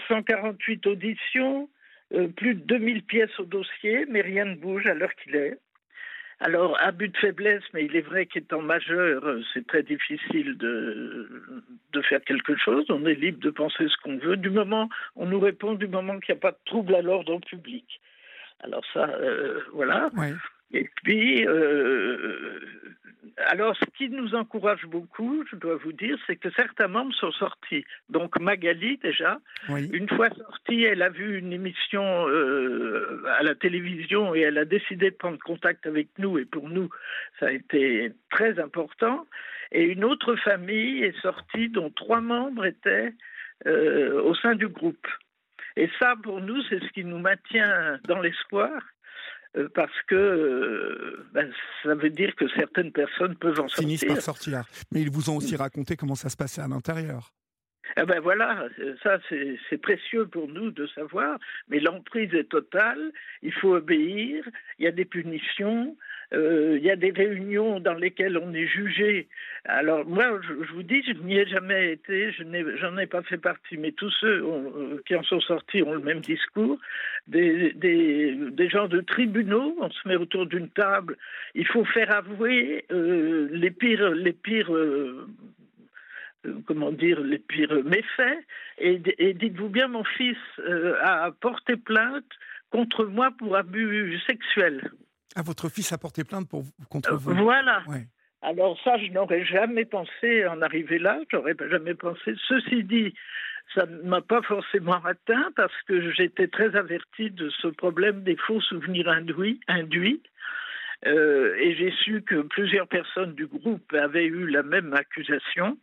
[0.07, 1.69] 148 auditions,
[2.13, 5.57] euh, plus de 2000 pièces au dossier, mais rien ne bouge à l'heure qu'il est.
[6.41, 9.23] Alors, abus de faiblesse, mais il est vrai qu'étant majeur,
[9.53, 11.27] c'est très difficile de,
[11.91, 12.85] de faire quelque chose.
[12.89, 14.37] On est libre de penser ce qu'on veut.
[14.37, 17.39] Du moment, on nous répond du moment qu'il n'y a pas de trouble à l'ordre
[17.39, 17.99] public.
[18.61, 20.09] Alors ça, euh, voilà.
[20.71, 22.59] Et puis, euh,
[23.47, 27.31] alors, ce qui nous encourage beaucoup, je dois vous dire, c'est que certains membres sont
[27.31, 27.85] sortis.
[28.09, 34.35] Donc, Magali, déjà, une fois sortie, elle a vu une émission euh, à la télévision
[34.35, 36.37] et elle a décidé de prendre contact avec nous.
[36.37, 36.89] Et pour nous,
[37.39, 39.25] ça a été très important.
[39.71, 43.13] Et une autre famille est sortie dont trois membres étaient
[43.67, 45.07] euh, au sein du groupe.
[45.77, 48.71] Et ça, pour nous, c'est ce qui nous maintient dans l'espoir
[49.73, 51.51] parce que euh, ben,
[51.83, 53.79] ça veut dire que certaines personnes peuvent en sortir.
[53.79, 54.63] Finissent par sortir.
[54.91, 57.33] Mais ils vous ont aussi raconté comment ça se passait à l'intérieur.
[57.97, 58.67] Eh ben voilà,
[59.01, 64.85] ça c'est précieux pour nous de savoir, mais l'emprise est totale, il faut obéir, il
[64.85, 65.97] y a des punitions,
[66.31, 69.27] euh, il y a des réunions dans lesquelles on est jugé.
[69.65, 72.43] Alors moi, je, vous dis, je n'y ai jamais été, je
[72.79, 76.01] j'en ai, pas fait partie, mais tous ceux euh, qui en sont sortis ont le
[76.01, 76.77] même discours.
[77.27, 77.73] Des,
[78.69, 81.17] gens de tribunaux, on se met autour d'une table,
[81.55, 84.71] il faut faire avouer euh, les pires, les pires
[86.65, 88.45] comment dire, les pires méfaits.
[88.77, 88.99] Et
[89.33, 90.37] dites-vous bien, mon fils
[91.01, 92.23] a porté plainte
[92.69, 94.91] contre moi pour abus sexuels.
[95.35, 97.83] Ah, votre fils a porté plainte pour, contre vous Voilà.
[98.41, 102.35] Alors ça, je n'aurais jamais pensé en arriver là, j'aurais jamais pensé.
[102.47, 103.13] Ceci dit,
[103.75, 108.37] ça ne m'a pas forcément atteint parce que j'étais très averti de ce problème des
[108.37, 109.59] faux souvenirs induits.
[109.67, 110.21] induits.
[111.05, 115.77] Euh, et j'ai su que plusieurs personnes du groupe avaient eu la même accusation,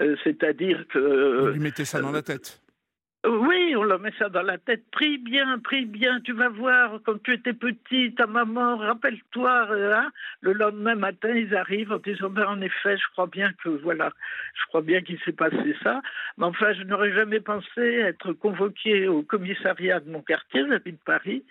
[0.00, 1.40] euh, c'est-à-dire que...
[1.42, 2.60] Vous lui mettez ça dans la tête
[3.24, 4.82] oui, on leur met ça dans la tête.
[4.90, 6.20] Prie bien, prie bien.
[6.22, 9.68] Tu vas voir, quand tu étais petit, ta maman, rappelle-toi.
[9.70, 10.10] Hein.
[10.40, 14.10] le lendemain matin, ils arrivent en disant ben, en effet, je crois bien que voilà,
[14.60, 16.02] je crois bien qu'il s'est passé ça.
[16.36, 21.44] Mais enfin, je n'aurais jamais pensé être convoqué au commissariat de mon quartier, j'habite Paris.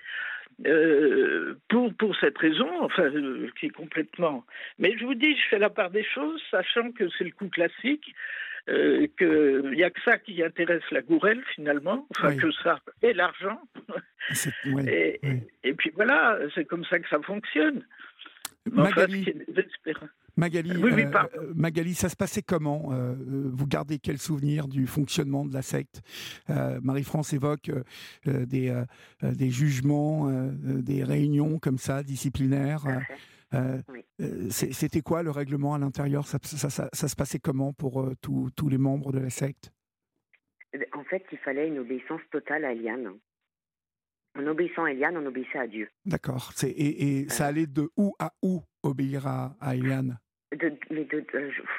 [0.68, 4.46] Euh, pour, pour cette raison, enfin, euh, qui est complètement.
[4.78, 7.48] Mais je vous dis, je fais la part des choses, sachant que c'est le coup
[7.48, 8.14] classique.
[8.70, 13.14] Euh, qu'il n'y a que ça qui intéresse la gourelle finalement, enfin que ça et
[13.14, 13.60] l'argent.
[14.88, 15.20] et,
[15.64, 17.84] et, puis voilà, c'est comme ça que ça fonctionne.
[18.72, 19.26] Magali,
[20.38, 23.16] Magali, euh, Magali, ça se passait comment euh,
[23.52, 26.02] Vous gardez quel souvenir du fonctionnement de la secte?
[26.48, 27.72] Marie-France évoque
[28.26, 28.84] des,
[29.24, 32.84] des jugements, des réunions comme ça, disciplinaires.
[33.54, 33.82] Euh,
[34.22, 36.26] euh, c'était quoi le règlement à l'intérieur?
[36.26, 39.72] Ça, se passait comment pour euh, tous les membres de la secte?
[40.74, 43.12] Eh ben, En fait, il fallait une obéissance totale à Eliane.
[44.38, 45.90] En obéissant à Eliane, on obéissait à Dieu.
[46.06, 46.52] D'accord.
[46.64, 50.18] Et, ça allait de où à où obéir à, à Eliane?
[50.56, 51.24] De, mais de,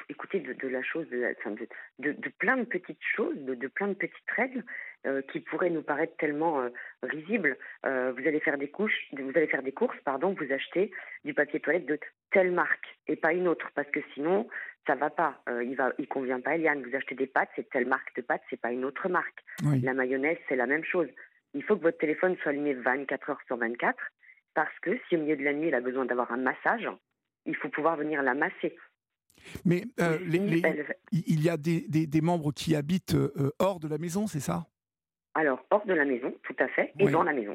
[0.08, 1.34] écoutez, de, la chose, de,
[1.98, 4.64] de, plein de petites choses, de, plein de petites règles
[5.06, 6.68] euh, qui pourraient nous paraître tellement euh,
[7.02, 7.58] risibles.
[7.84, 10.90] Euh, vous allez faire des couches, vous allez faire des courses, pardon, vous achetez
[11.24, 11.98] du papier toilette de
[12.30, 14.48] telle marque et pas une autre, parce que sinon
[14.86, 16.82] ça va pas, euh, il va, il convient pas, Eliane.
[16.82, 19.44] Vous achetez des pâtes, c'est telle marque de pâtes, c'est pas une autre marque.
[19.82, 21.08] La mayonnaise, c'est la même chose.
[21.54, 23.96] Il faut que votre téléphone soit allumé 24 heures sur 24,
[24.54, 26.88] parce que si au milieu de la nuit, il a besoin d'avoir un massage,
[27.46, 28.76] il faut pouvoir venir la masser.
[29.64, 30.18] Mais euh,
[31.12, 34.66] il y a des, des, membres qui habitent euh, hors de la maison, c'est ça?
[35.34, 37.54] Alors, hors de la maison, tout à fait, et dans la maison.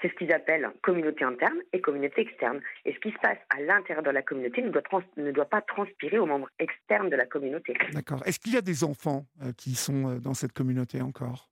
[0.00, 2.60] C'est ce qu'ils appellent communauté interne et communauté externe.
[2.84, 4.82] Et ce qui se passe à l'intérieur de la communauté ne doit,
[5.16, 7.74] ne doit pas transpirer aux membres externes de la communauté.
[7.92, 8.22] D'accord.
[8.26, 11.50] Est-ce qu'il y a des enfants euh, qui sont dans cette communauté encore?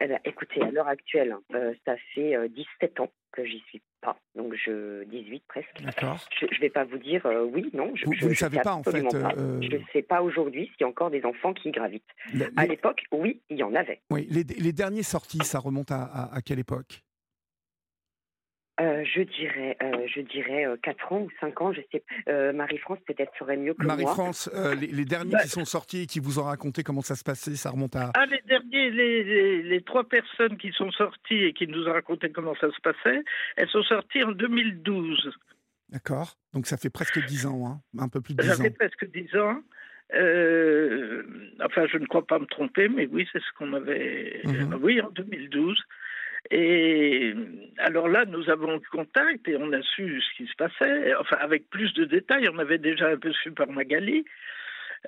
[0.00, 1.34] Eh ben, écoutez, à l'heure actuelle,
[1.86, 5.82] ça fait 17 ans que j'y suis pas, donc je 18 presque.
[5.82, 6.18] D'accord.
[6.38, 7.92] Je ne vais pas vous dire oui, non.
[7.94, 9.02] Je, vous, ne savez pas en fait.
[9.02, 12.04] Je ne sais pas aujourd'hui s'il y a encore des enfants qui y gravitent.
[12.56, 14.00] À l'époque, oui, il y en avait.
[14.10, 17.05] Oui, les, les derniers sortis, ça remonte à, à quelle époque?
[18.78, 22.04] Euh, je dirais, euh, je dirais 4 euh, ans ou 5 ans, je sais.
[22.52, 23.96] Marie-France peut-être serait mieux que moi.
[23.96, 27.24] Marie-France, les, derniers bah qui sont sortis et qui vous ont raconté comment ça se
[27.24, 28.12] passait, ça remonte à.
[28.14, 32.30] Ah, les derniers, les, les, trois personnes qui sont sorties et qui nous ont raconté
[32.30, 33.24] comment ça se passait,
[33.56, 35.30] elles sont sorties en 2012.
[35.88, 36.36] D'accord.
[36.52, 38.54] Donc ça fait presque 10 ans, hein un peu plus de 10 ans.
[38.56, 39.62] Ça fait presque 10 ans.
[41.64, 44.42] enfin, je ne crois pas me tromper, mais oui, c'est ce qu'on avait.
[44.44, 44.78] Mhm.
[44.82, 45.82] Oui, en 2012.
[46.50, 47.34] Et
[47.78, 51.36] alors là, nous avons eu contact et on a su ce qui se passait, enfin
[51.40, 54.24] avec plus de détails, on avait déjà un peu su par Magali.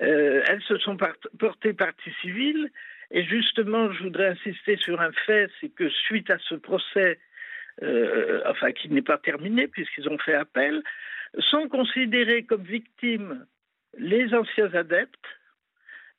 [0.01, 0.97] Euh, elles se sont
[1.37, 2.69] portées partie civile.
[3.11, 7.19] Et justement, je voudrais insister sur un fait, c'est que suite à ce procès,
[7.81, 10.83] euh, enfin qui n'est pas terminé puisqu'ils ont fait appel,
[11.39, 13.45] sont considérés comme victimes
[13.97, 15.15] les anciens adeptes,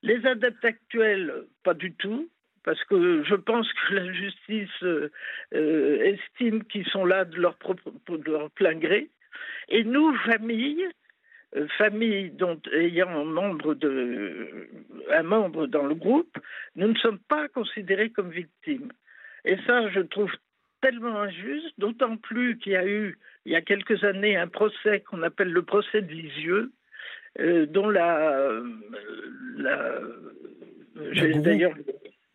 [0.03, 2.29] les adeptes actuels, pas du tout,
[2.65, 5.11] parce que je pense que la justice euh,
[5.53, 9.11] estime qu'ils sont là de leur, propre, de leur plein gré.
[9.69, 10.87] Et nous, famille,
[11.57, 14.69] euh, famille dont ayant membre de,
[15.11, 16.37] un membre dans le groupe,
[16.77, 18.93] nous ne sommes pas considérés comme victimes.
[19.45, 20.33] Et ça, je trouve
[20.83, 25.01] tellement injuste, d'autant plus qu'il y a eu, il y a quelques années, un procès
[25.01, 26.73] qu'on appelle le procès de Lisieux,
[27.39, 28.51] euh, dont la,
[29.57, 29.93] la,
[30.97, 31.75] la d'ailleurs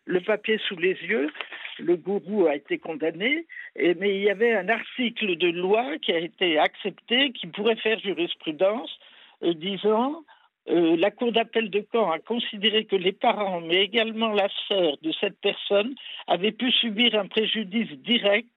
[0.06, 1.30] le papier sous les yeux,
[1.78, 6.18] le gourou a été condamné, mais il y avait un article de loi qui a
[6.18, 8.98] été accepté qui pourrait faire jurisprudence
[9.42, 10.22] euh, disant
[10.68, 14.96] euh, la Cour d'appel de Caen a considéré que les parents, mais également la sœur
[15.02, 15.94] de cette personne,
[16.26, 18.48] avaient pu subir un préjudice direct.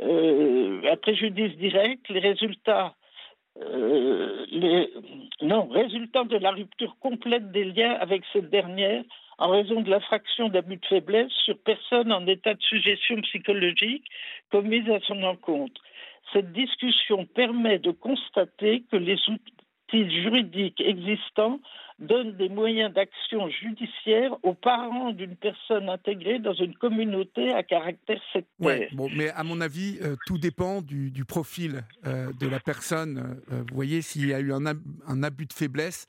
[0.00, 2.94] Euh, un préjudice direct, les résultats
[5.42, 9.02] non, résultant de la rupture complète des liens avec cette dernière
[9.38, 14.04] en raison de l'infraction d'abus de faiblesse sur personne en état de suggestion psychologique
[14.50, 15.80] commise à son encontre.
[16.32, 21.60] Cette discussion permet de constater que les outils juridiques existants
[21.98, 28.20] donnent des moyens d'action judiciaire aux parents d'une personne intégrée dans une communauté à caractère
[28.32, 28.88] sectaire.
[28.92, 33.40] bon, mais à mon avis, euh, tout dépend du, profil euh, de la personne.
[33.50, 36.06] Euh, vous voyez, s'il y a eu un, un abus de faiblesse,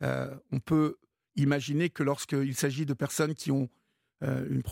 [0.00, 0.96] on peut
[1.36, 3.68] imaginer que lorsqu'il s'agit de personnes qui ont
[4.22, 4.62] euh, une,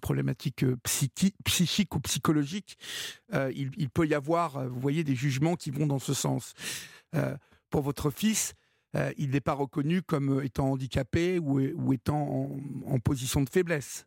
[0.00, 2.76] problématique, euh, psychique ou psychologique,
[3.32, 6.54] euh, il, peut y avoir, vous voyez, des jugements qui vont dans ce sens.
[7.70, 8.54] pour votre fils,
[9.16, 12.50] il n'est pas reconnu comme étant handicapé ou, étant
[12.86, 14.06] en, position de faiblesse.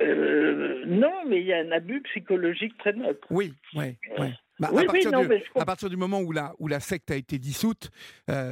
[0.00, 3.26] non, mais il y a un abus psychologique très neutre.
[3.30, 4.28] Oui, oui, oui.
[4.60, 7.38] Bah, à, partir du, à, partir du, moment où la, où la secte a été
[7.38, 7.90] dissoute,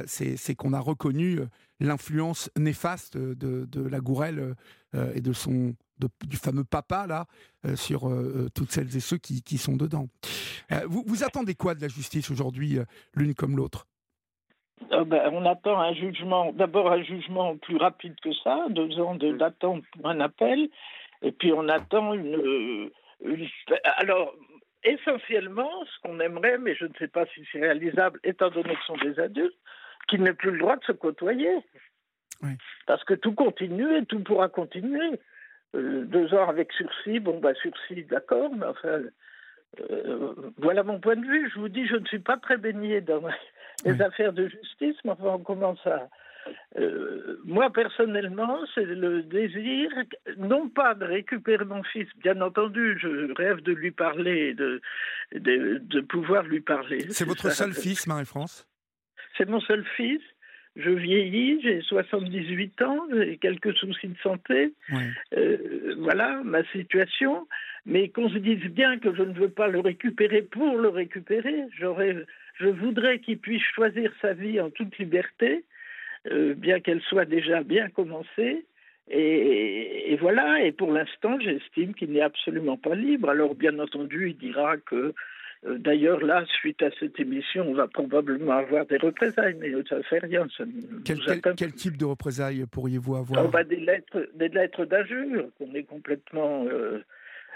[0.05, 1.39] c'est qu'on a reconnu
[1.79, 4.55] l'influence néfaste de, de la Gourelle
[4.95, 5.73] euh, et de son
[6.27, 7.25] du fameux papa là
[7.65, 10.07] euh, sur euh, toutes celles et ceux qui, qui sont dedans.
[10.87, 12.77] Vous, vous, attendez quoi de la justice aujourd'hui,
[13.15, 13.85] l'une comme l'autre?
[14.89, 19.83] Ben, on attend un jugement, d'abord un jugement plus rapide que ça, deux ans d'attente
[19.91, 20.69] pour un appel,
[21.21, 22.89] et puis on attend une,
[23.23, 23.47] une
[23.97, 24.33] alors
[24.83, 28.81] essentiellement, ce qu'on aimerait, mais je ne sais pas si c'est réalisable, étant donné que
[28.81, 29.57] ce sont des adultes,
[30.07, 31.57] qu'il n'ait plus le droit de se côtoyer.
[32.87, 35.19] Parce que tout continue et tout pourra continuer.
[35.75, 39.01] Euh, deux ans avec sursis, bon, bah, sursis, d'accord, mais enfin,
[39.79, 41.49] euh, voilà mon point de vue.
[41.53, 43.21] Je vous dis, je ne suis pas très baigné dans
[43.85, 46.09] les affaires de justice, mais enfin, on commence à.
[46.77, 49.89] Euh, moi, personnellement, c'est le désir,
[50.37, 54.81] non pas de récupérer mon fils, bien entendu, je rêve de lui parler, de,
[55.33, 57.05] de, de pouvoir lui parler.
[57.09, 58.67] C'est votre seul fils, Marie-France?
[59.37, 60.21] C'est mon seul fils.
[60.75, 64.73] Je vieillis, j'ai 78 ans, j'ai quelques soucis de santé.
[65.35, 67.47] Euh, voilà ma situation.
[67.85, 71.65] Mais qu'on se dise bien que je ne veux pas le récupérer pour le récupérer.
[71.77, 72.15] J'aurais,
[72.59, 75.63] je voudrais qu'il puisse choisir sa vie en toute liberté.
[76.25, 78.65] Bien qu'elle soit déjà bien commencée.
[79.09, 83.29] Et, voilà, et pour l'instant, j'estime qu'il n'est absolument pas libre.
[83.29, 85.13] Alors, bien entendu, il dira que,
[85.65, 89.97] euh, d'ailleurs, là, suite à cette émission, on va probablement avoir des représailles, mais ça
[89.97, 90.47] ne fait rien.
[91.05, 95.83] quel, type de représailles pourriez-vous avoir On va des lettres, des lettres d'injure, qu'on est
[95.83, 97.03] complètement euh,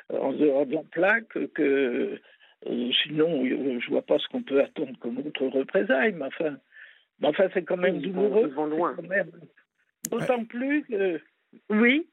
[0.10, 2.20] en dehors de la plaque, que
[2.68, 6.58] euh, sinon, je ne vois pas ce qu'on peut attendre comme autre représailles, mais enfin,
[7.24, 8.48] enfin c'est quand même douloureux.
[8.48, 8.96] ils vont loin.
[10.12, 11.20] D'autant plus que
[11.70, 12.08] oui.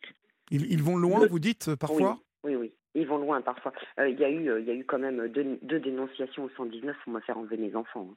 [0.51, 2.19] Ils, vont loin, vous dites, euh, parfois?
[2.45, 3.73] Oui, oui, Ils vont loin parfois.
[3.99, 6.51] Euh, il y, a eu, euh, il y a eu quand même deux, dénonciations au
[6.51, 8.09] 119 pour me faire enlever mes enfants.
[8.13, 8.17] Hein.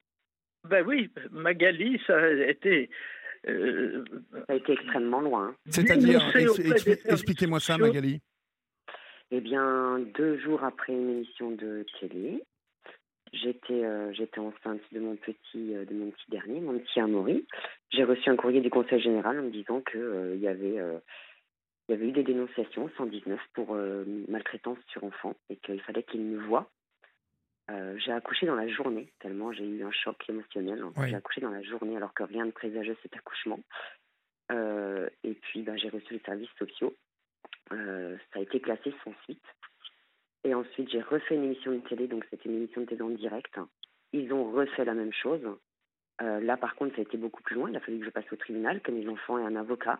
[0.69, 2.89] Ben oui, Magali, ça a été.
[3.45, 3.52] Ça
[4.50, 5.50] a été extrêmement loin.
[5.50, 5.56] Hein.
[5.69, 6.21] C'est-à-dire,
[7.06, 8.19] expliquez-moi ça, Magali.
[9.32, 12.43] Eh bien, deux jours après une émission de télé,
[13.34, 17.46] j'étais j'étais enceinte de mon petit de mon petit dernier, mon petit Amaury.
[17.92, 20.82] J'ai reçu un courrier du Conseil général en me disant qu'il il y avait
[21.88, 26.04] il y avait eu des dénonciations 119 pour euh, maltraitance sur enfant et qu'il fallait
[26.04, 26.70] qu'il me voie.
[27.70, 30.84] Euh, j'ai accouché dans la journée, tellement j'ai eu un choc émotionnel.
[31.06, 33.60] J'ai accouché dans la journée alors que rien ne présageait cet accouchement.
[34.52, 36.94] Euh, et puis bah, j'ai reçu les services sociaux.
[37.70, 37.76] ça
[38.36, 39.44] a été classé sans suite.
[40.43, 43.10] Et ensuite j'ai refait une émission de télé, donc c'était une émission de télé en
[43.10, 43.60] direct.
[44.13, 45.41] Ils ont refait la même chose.
[46.19, 47.69] là par contre ça a été beaucoup plus loin.
[47.69, 50.00] Il a fallu que je passe au tribunal, que mes enfants aient un avocat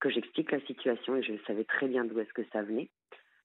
[0.00, 2.88] que j'explique la situation et je savais très bien d'où est-ce que ça venait.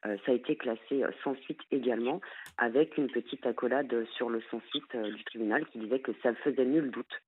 [0.05, 2.19] Euh, ça a été classé euh, sans suite également,
[2.57, 6.33] avec une petite accolade sur le sans suite euh, du tribunal qui disait que ça
[6.35, 7.21] faisait nul doute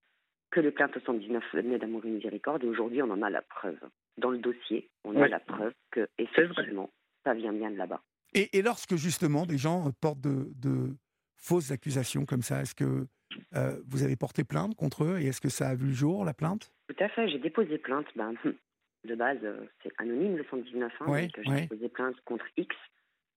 [0.51, 3.80] que les plaintes 119 venaient d'Amour et Miséricorde, et aujourd'hui on en a la preuve.
[4.17, 6.89] Dans le dossier, on a la preuve que, effectivement,
[7.25, 8.01] ça vient bien de là-bas.
[8.36, 10.95] Et, lorsque justement des gens portent de,
[11.36, 13.08] fausses accusations comme ça, est-ce que
[13.88, 16.34] vous avez porté plainte contre eux et est-ce que ça a vu le jour, la
[16.34, 16.71] plainte?
[16.88, 18.06] Tout à fait, j'ai déposé plainte.
[18.15, 18.34] Ben,
[19.06, 22.76] de base, euh, c'est anonyme le 119 hein, donc j'ai déposé plainte contre X.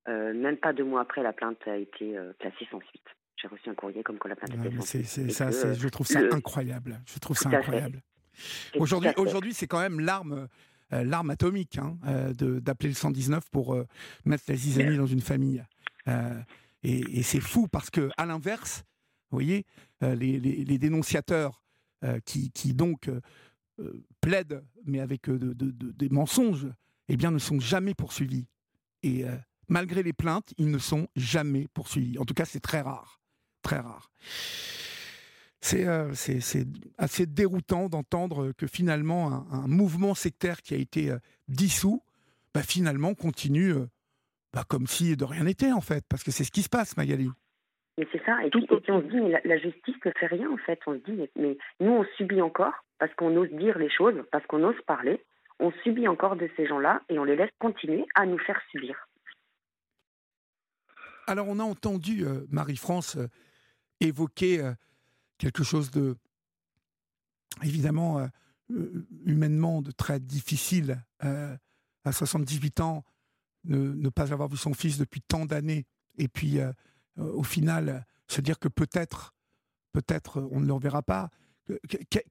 [0.08, 3.06] Euh, même pas deux mois après, la plainte a été euh, classée sans suite.
[3.36, 5.32] J'ai reçu un courrier comme quoi la plainte était sans suite.
[5.32, 7.00] ça, je trouve ça incroyable.
[7.06, 8.00] Je trouve ça incroyable.
[8.76, 10.48] Aujourd'hui, aujourd'hui, c'est quand même l'arme,
[10.90, 11.98] l'arme atomique hein,
[12.32, 13.76] d'appeler le 119 pour
[14.24, 15.62] mettre la zizanie dans une famille.
[16.82, 18.84] et, c'est fou parce que, à l'inverse,
[19.30, 19.66] vous voyez,
[20.00, 21.62] les, les, dénonciateurs
[22.24, 23.10] qui, qui, donc
[23.80, 26.66] euh, plaident, mais avec euh, des mensonges,
[27.08, 28.46] eh bien, ne sont jamais poursuivis.
[29.04, 29.36] Et euh,
[29.68, 32.18] malgré les plaintes, ils ne sont jamais poursuivis.
[32.18, 33.20] En tout cas, c'est très rare.
[33.62, 34.10] Très rare.
[35.60, 35.86] C'est
[36.98, 41.12] assez déroutant d'entendre que finalement, un, mouvement sectaire qui a été
[41.48, 42.02] dissous,
[42.54, 43.74] bah, finalement, continue
[44.52, 46.04] bah, comme si de rien n'était, en fait.
[46.08, 47.28] Parce que c'est ce qui se passe, Magali.
[47.98, 48.44] Mais c'est ça.
[48.44, 50.78] Et puis, on se dit, mais la, justice ne fait rien, en fait.
[50.86, 54.46] On se dit, mais nous, on subit encore parce qu'on ose dire les choses, parce
[54.46, 55.20] qu'on ose parler,
[55.60, 59.08] on subit encore de ces gens-là et on les laisse continuer à nous faire subir.
[61.26, 63.26] Alors on a entendu euh, Marie-France euh,
[64.00, 64.72] évoquer euh,
[65.38, 66.16] quelque chose de
[67.62, 68.28] évidemment
[69.24, 73.04] humainement de très difficile à 78 ans,
[73.64, 76.58] ne, ne, pas avoir vu son fils depuis tant d'années et puis
[77.16, 79.34] au final se dire que peut-être
[79.92, 81.30] peut-être on ne le reverra pas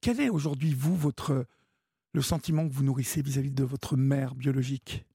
[0.02, 1.46] quel est aujourd'hui, vous, votre,
[2.13, 5.06] le sentiment que vous nourrissez vis-à-vis de votre mère biologique?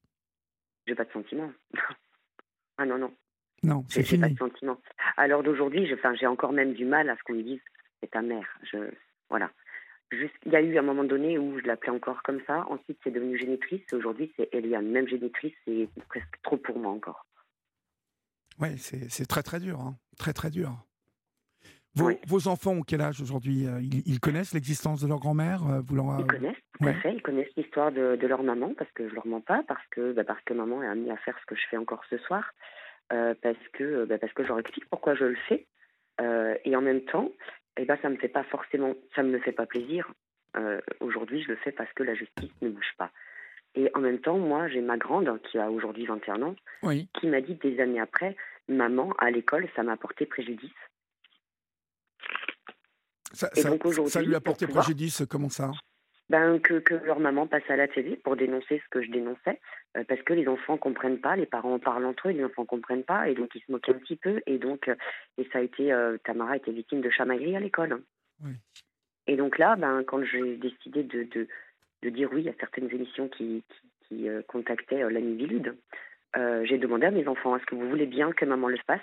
[0.87, 1.51] J'ai pas de sentiment.
[2.77, 3.13] ah non, non.
[3.63, 4.21] Non, c'est fini.
[4.21, 4.77] pas de sentiment.
[5.15, 7.61] À l'heure d'aujourd'hui, j'ai encore même du mal à ce qu'on me dise
[8.03, 8.59] c'est ta mère.
[8.69, 8.77] Je,
[9.29, 9.49] voilà.
[10.11, 12.65] il y a eu un moment donné où je l'appelais encore comme ça.
[12.69, 13.81] Ensuite, c'est devenu génitrice.
[13.93, 14.89] Aujourd'hui, c'est Eliane.
[14.89, 17.25] Même génitrice, c'est presque trop pour moi encore.
[18.59, 19.79] Oui, c'est très très dur.
[19.79, 19.95] Hein.
[20.17, 20.85] Très très dur.
[21.95, 25.81] Vos, enfants ont quel âge aujourd'hui euh, ils, connaissent l'existence de leur grand-mère euh,
[26.19, 27.13] Ils connaissent, tout à fait.
[27.13, 30.23] Ils connaissent l'histoire de, leur maman, parce que je leur mens pas, parce que, bah,
[30.23, 32.51] parce que maman est amenée à faire ce que je fais encore ce soir,
[33.11, 35.67] euh, parce, que, bah, parce que je leur explique pourquoi je le fais.
[36.65, 37.29] et en même temps,
[37.77, 40.11] eh ben, ça me fait pas forcément, ça me fait pas plaisir.
[40.99, 43.11] aujourd'hui, je le fais parce que la justice ne bouge pas.
[43.75, 46.55] Et en même temps, moi, j'ai ma grande, qui a aujourd'hui 21 ans,
[47.19, 48.35] qui m'a dit des années après,
[48.67, 50.69] maman, à l'école, ça m'a porté préjudice.
[53.33, 53.49] Ça,
[54.21, 55.71] lui a porté préjudice, comment ça?
[56.29, 59.59] Ben, que, que, leur maman passe à la télé pour dénoncer ce que je dénonçais,
[59.97, 62.65] euh, parce que les enfants comprennent pas, les parents en parlent entre eux, les enfants
[62.65, 64.95] comprennent pas, et donc ils se moquent un petit peu, et donc euh,
[65.37, 68.01] et ça a été, euh, Tamara était victime de chamaillerie à l'école.
[69.27, 71.47] Et donc là, ben, quand j'ai décidé de, de,
[72.01, 73.63] de, dire oui à certaines émissions qui,
[74.07, 75.77] qui, contactaient l'ami Vilude,
[76.35, 78.99] j'ai demandé à mes enfants, est-ce que vous voulez bien que maman le fasse?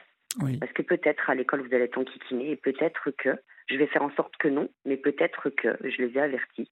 [0.61, 3.31] Parce que peut-être à l'école vous allez être enquiquiné, et peut-être que
[3.71, 6.71] je vais faire en sorte que non, mais peut-être que je les ai avertis.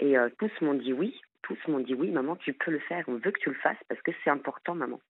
[0.00, 1.18] Et tous m'ont dit oui.
[1.42, 3.04] Tous m'ont dit oui, maman, tu peux le faire.
[3.08, 5.00] On veut que tu le fasses parce que c'est important, maman.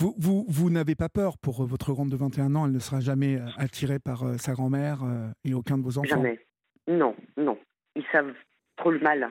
[0.00, 3.00] Vous, vous, vous n'avez pas peur pour votre grande de 21 ans Elle ne sera
[3.00, 4.98] jamais attirée par sa grand-mère
[5.44, 6.38] et aucun de vos enfants Jamais.
[6.88, 7.58] Non, non.
[7.96, 8.34] Ils savent
[8.76, 9.30] trop le mal.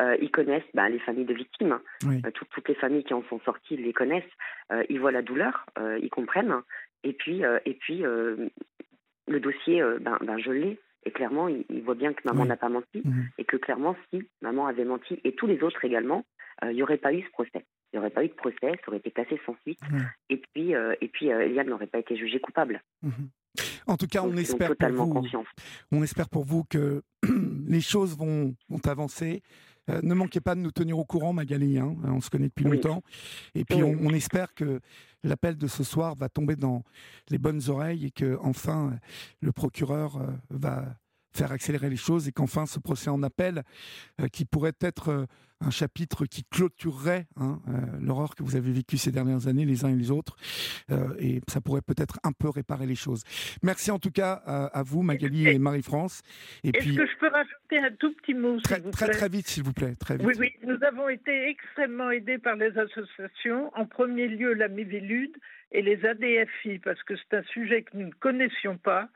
[0.00, 1.78] Euh, ils connaissent bah, les familles de victimes.
[2.06, 4.24] Euh, toutes, les familles qui en sont sorties ils les connaissent.
[4.72, 5.66] Euh, ils voient la douleur,
[6.00, 6.54] ils comprennent.
[7.04, 10.78] Et puis, et puis le dossier, ben, ben, je l'ai.
[11.04, 13.02] Et clairement, ils, voient bien que maman n'a pas menti.
[13.04, 13.28] Mhm.
[13.38, 16.24] Et que clairement, si maman avait menti, et tous les autres également,
[16.62, 17.64] il n'y aurait pas eu ce procès.
[17.92, 19.80] Il n'y aurait pas eu de procès, ça aurait été cassé sans suite.
[20.28, 22.82] Et puis, et puis Eliane n'aurait pas été jugée coupable.
[23.02, 23.30] Mhm.
[23.86, 25.26] En tout cas, on espère, pour vous,
[25.90, 27.02] on espère pour vous que
[27.66, 29.42] les choses vont, vont avancer.
[29.90, 31.78] Euh, ne manquez pas de nous tenir au courant, Magali.
[31.78, 33.02] Hein, on se connaît depuis longtemps.
[33.54, 34.80] Et puis, on, espère que
[35.22, 36.82] l'appel de ce soir va tomber dans
[37.28, 38.98] les bonnes oreilles et que, enfin,
[39.40, 40.84] le procureur euh, va
[41.32, 43.62] faire accélérer les choses et qu'enfin ce procès en appel,
[44.20, 45.26] euh, qui pourrait être euh,
[45.60, 49.84] un chapitre qui clôturerait hein, euh, l'horreur que vous avez vécue ces dernières années, les
[49.84, 50.36] uns et les autres,
[51.18, 53.24] et ça pourrait peut-être un peu réparer les choses.
[53.62, 56.22] Merci en tout cas à, vous, Magali et, Marie-France.
[56.64, 59.62] Est-ce que je peux rajouter un tout petit mot Très, vous très, très vite, s'il
[59.62, 59.94] vous plaît.
[59.96, 60.26] Très vite.
[60.26, 65.36] Oui, oui, nous avons été extrêmement aidés par les associations, en premier lieu la Mivilude
[65.72, 69.10] et les ADFI, parce que c'est un sujet que nous ne connaissions pas.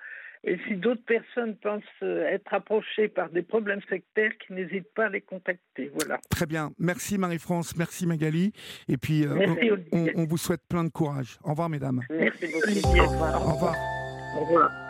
[0.46, 5.06] Et si d'autres personnes pensent euh, être approchées par des problèmes sectaires, qui n'hésitent pas
[5.06, 5.90] à les contacter.
[5.94, 6.20] Voilà.
[6.28, 6.70] Très bien.
[6.78, 8.52] Merci Marie-France, merci Magali.
[8.88, 9.46] Et puis, euh,
[9.92, 11.38] on, on, vous souhaite plein de courage.
[11.44, 12.02] Au revoir, mesdames.
[12.10, 13.00] Merci Olivier.
[13.00, 13.76] Au revoir.
[14.36, 14.83] Au revoir.